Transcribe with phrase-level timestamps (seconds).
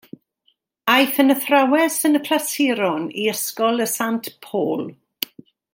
[0.93, 4.87] Aeth yn athrawes yn y clasuron i Ysgol y Sant Paul.